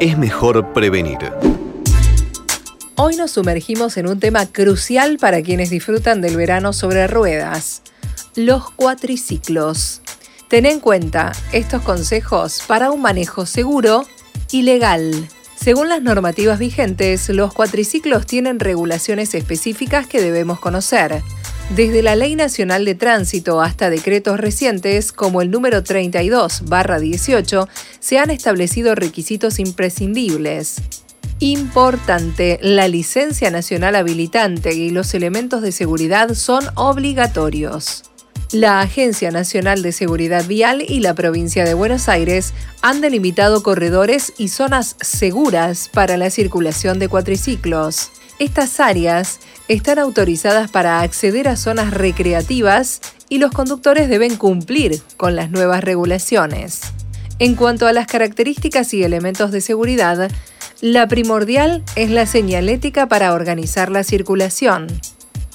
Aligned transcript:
es 0.00 0.16
mejor 0.16 0.72
prevenir. 0.72 1.18
Hoy 2.94 3.16
nos 3.16 3.32
sumergimos 3.32 3.96
en 3.96 4.08
un 4.08 4.20
tema 4.20 4.46
crucial 4.46 5.18
para 5.18 5.42
quienes 5.42 5.70
disfrutan 5.70 6.20
del 6.20 6.36
verano 6.36 6.72
sobre 6.72 7.06
ruedas, 7.06 7.82
los 8.34 8.70
cuatriciclos. 8.70 10.02
Ten 10.48 10.66
en 10.66 10.80
cuenta 10.80 11.32
estos 11.52 11.82
consejos 11.82 12.62
para 12.66 12.90
un 12.90 13.02
manejo 13.02 13.46
seguro 13.46 14.04
y 14.50 14.62
legal. 14.62 15.28
Según 15.56 15.88
las 15.88 16.02
normativas 16.02 16.58
vigentes, 16.58 17.28
los 17.28 17.52
cuatriciclos 17.52 18.26
tienen 18.26 18.60
regulaciones 18.60 19.34
específicas 19.34 20.06
que 20.06 20.20
debemos 20.20 20.60
conocer. 20.60 21.22
Desde 21.70 22.02
la 22.02 22.16
Ley 22.16 22.34
Nacional 22.34 22.86
de 22.86 22.94
Tránsito 22.94 23.60
hasta 23.60 23.90
decretos 23.90 24.40
recientes 24.40 25.12
como 25.12 25.42
el 25.42 25.50
número 25.50 25.84
32-18, 25.84 27.68
se 28.00 28.18
han 28.18 28.30
establecido 28.30 28.94
requisitos 28.94 29.58
imprescindibles. 29.58 30.76
Importante, 31.40 32.58
la 32.62 32.88
licencia 32.88 33.50
nacional 33.50 33.96
habilitante 33.96 34.74
y 34.74 34.90
los 34.90 35.12
elementos 35.12 35.60
de 35.60 35.72
seguridad 35.72 36.32
son 36.34 36.64
obligatorios. 36.74 38.04
La 38.50 38.80
Agencia 38.80 39.30
Nacional 39.30 39.82
de 39.82 39.92
Seguridad 39.92 40.46
Vial 40.46 40.80
y 40.80 41.00
la 41.00 41.14
provincia 41.14 41.66
de 41.66 41.74
Buenos 41.74 42.08
Aires 42.08 42.54
han 42.80 43.02
delimitado 43.02 43.62
corredores 43.62 44.32
y 44.38 44.48
zonas 44.48 44.96
seguras 45.02 45.90
para 45.92 46.16
la 46.16 46.30
circulación 46.30 46.98
de 46.98 47.08
cuatriciclos. 47.08 48.10
Estas 48.38 48.78
áreas 48.78 49.40
están 49.66 49.98
autorizadas 49.98 50.70
para 50.70 51.00
acceder 51.00 51.48
a 51.48 51.56
zonas 51.56 51.92
recreativas 51.92 53.00
y 53.28 53.38
los 53.38 53.50
conductores 53.50 54.08
deben 54.08 54.36
cumplir 54.36 55.02
con 55.16 55.34
las 55.34 55.50
nuevas 55.50 55.82
regulaciones. 55.82 56.80
En 57.40 57.56
cuanto 57.56 57.86
a 57.86 57.92
las 57.92 58.06
características 58.06 58.94
y 58.94 59.02
elementos 59.02 59.50
de 59.50 59.60
seguridad, 59.60 60.30
la 60.80 61.08
primordial 61.08 61.82
es 61.96 62.10
la 62.10 62.26
señalética 62.26 63.08
para 63.08 63.32
organizar 63.32 63.90
la 63.90 64.04
circulación. 64.04 64.86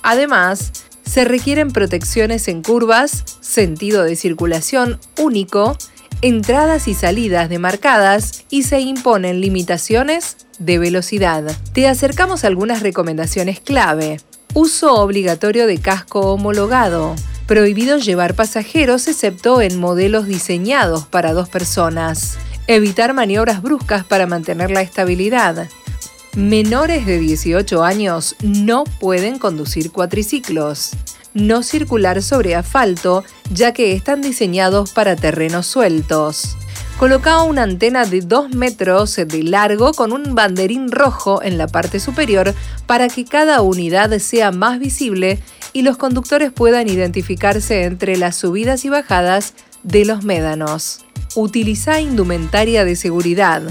Además, 0.01 0.71
se 1.05 1.23
requieren 1.23 1.71
protecciones 1.71 2.49
en 2.49 2.63
curvas, 2.63 3.23
sentido 3.39 4.03
de 4.03 4.17
circulación 4.17 4.99
único, 5.17 5.77
entradas 6.23 6.87
y 6.87 6.93
salidas 6.93 7.49
demarcadas 7.49 8.45
y 8.49 8.63
se 8.63 8.79
imponen 8.79 9.41
limitaciones 9.41 10.37
de 10.57 10.79
velocidad. 10.79 11.43
Te 11.73 11.85
acercamos 11.89 12.45
algunas 12.45 12.81
recomendaciones 12.81 13.59
clave. 13.59 14.21
Uso 14.53 14.95
obligatorio 14.95 15.67
de 15.67 15.79
casco 15.79 16.21
homologado. 16.33 17.13
Prohibido 17.45 17.97
llevar 17.97 18.35
pasajeros 18.35 19.09
excepto 19.09 19.59
en 19.61 19.77
modelos 19.77 20.25
diseñados 20.25 21.05
para 21.05 21.33
dos 21.33 21.49
personas. 21.49 22.37
Evitar 22.67 23.13
maniobras 23.13 23.61
bruscas 23.61 24.05
para 24.05 24.25
mantener 24.25 24.71
la 24.71 24.81
estabilidad. 24.81 25.67
Menores 26.37 27.05
de 27.05 27.19
18 27.19 27.83
años 27.83 28.37
no 28.41 28.85
pueden 28.85 29.39
conducir 29.39 29.91
cuatriciclos. 29.91 30.91
No 31.33 31.63
circular 31.63 32.21
sobre 32.21 32.55
asfalto, 32.55 33.23
ya 33.51 33.73
que 33.73 33.93
están 33.93 34.21
diseñados 34.21 34.91
para 34.91 35.15
terrenos 35.15 35.65
sueltos. 35.65 36.55
Coloca 36.99 37.41
una 37.41 37.63
antena 37.63 38.05
de 38.05 38.21
2 38.21 38.51
metros 38.51 39.15
de 39.15 39.43
largo 39.43 39.93
con 39.93 40.13
un 40.13 40.35
banderín 40.35 40.91
rojo 40.91 41.41
en 41.41 41.57
la 41.57 41.67
parte 41.67 41.99
superior 41.99 42.53
para 42.85 43.09
que 43.09 43.25
cada 43.25 43.61
unidad 43.61 44.17
sea 44.19 44.51
más 44.51 44.79
visible 44.79 45.39
y 45.73 45.81
los 45.81 45.97
conductores 45.97 46.51
puedan 46.51 46.87
identificarse 46.87 47.83
entre 47.83 48.15
las 48.15 48.35
subidas 48.35 48.85
y 48.85 48.89
bajadas 48.89 49.53
de 49.81 50.05
los 50.05 50.23
médanos. 50.23 51.03
Utiliza 51.35 51.99
indumentaria 51.99 52.85
de 52.85 52.95
seguridad, 52.95 53.63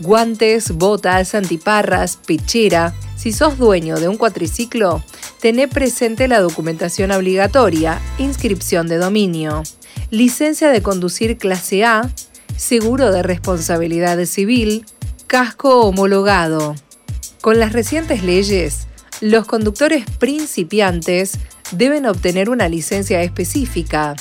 guantes, 0.00 0.72
botas, 0.72 1.34
antiparras, 1.34 2.16
pechera. 2.26 2.94
Si 3.16 3.32
sos 3.32 3.58
dueño 3.58 4.00
de 4.00 4.08
un 4.08 4.16
cuatriciclo, 4.16 5.02
tené 5.44 5.68
presente 5.68 6.26
la 6.26 6.40
documentación 6.40 7.10
obligatoria, 7.10 8.00
inscripción 8.16 8.88
de 8.88 8.96
dominio, 8.96 9.62
licencia 10.08 10.70
de 10.70 10.80
conducir 10.80 11.36
clase 11.36 11.84
A, 11.84 12.10
seguro 12.56 13.12
de 13.12 13.22
responsabilidad 13.22 14.24
civil, 14.24 14.86
casco 15.26 15.82
homologado. 15.82 16.74
Con 17.42 17.60
las 17.60 17.74
recientes 17.74 18.22
leyes, 18.22 18.86
los 19.20 19.44
conductores 19.44 20.06
principiantes 20.18 21.38
deben 21.72 22.06
obtener 22.06 22.48
una 22.48 22.70
licencia 22.70 23.20
específica 23.20 24.16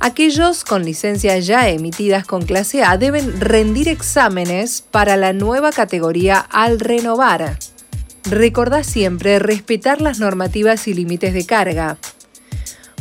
Aquellos 0.00 0.64
con 0.64 0.84
licencias 0.84 1.46
ya 1.46 1.68
emitidas 1.68 2.26
con 2.26 2.42
clase 2.42 2.82
A 2.82 2.98
deben 2.98 3.40
rendir 3.40 3.88
exámenes 3.88 4.82
para 4.82 5.16
la 5.16 5.32
nueva 5.32 5.70
categoría 5.70 6.38
al 6.38 6.80
renovar. 6.80 7.56
Recordá 8.30 8.82
siempre 8.82 9.38
respetar 9.38 10.00
las 10.00 10.18
normativas 10.18 10.88
y 10.88 10.94
límites 10.94 11.32
de 11.32 11.46
carga. 11.46 11.96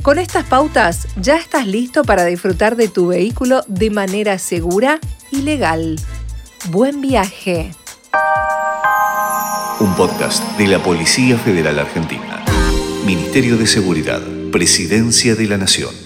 Con 0.04 0.20
estas 0.20 0.46
pautas 0.46 1.08
ya 1.20 1.38
estás 1.38 1.66
listo 1.66 2.04
para 2.04 2.26
disfrutar 2.26 2.76
de 2.76 2.90
tu 2.90 3.08
vehículo 3.08 3.64
de 3.68 3.90
manera 3.90 4.38
segura 4.38 5.00
y 5.32 5.42
legal. 5.42 6.00
Buen 6.70 7.02
viaje. 7.02 7.72
Un 9.80 9.96
podcast 9.96 10.44
de 10.60 10.68
la 10.68 10.82
Policía 10.84 11.40
Federal 11.40 11.80
Argentina. 11.80 12.46
Ministerio 13.04 13.58
de 13.58 13.66
Seguridad. 13.66 14.22
Presidencia 14.52 15.36
de 15.36 15.48
la 15.48 15.58
Nación. 15.58 16.05